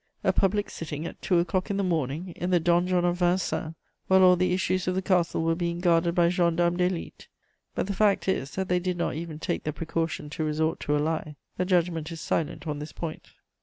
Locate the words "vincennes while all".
3.19-4.35